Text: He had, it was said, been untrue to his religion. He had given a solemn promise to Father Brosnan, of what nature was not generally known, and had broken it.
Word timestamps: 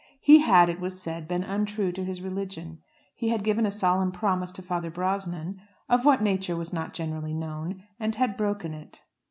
He 0.19 0.39
had, 0.39 0.67
it 0.67 0.79
was 0.79 0.99
said, 0.99 1.27
been 1.27 1.43
untrue 1.43 1.91
to 1.91 2.03
his 2.03 2.23
religion. 2.23 2.79
He 3.13 3.29
had 3.29 3.43
given 3.43 3.67
a 3.67 3.69
solemn 3.69 4.11
promise 4.11 4.51
to 4.53 4.63
Father 4.63 4.89
Brosnan, 4.89 5.61
of 5.87 6.05
what 6.05 6.23
nature 6.23 6.55
was 6.55 6.73
not 6.73 6.95
generally 6.95 7.35
known, 7.35 7.83
and 7.99 8.15
had 8.15 8.35
broken 8.35 8.73
it. 8.73 9.01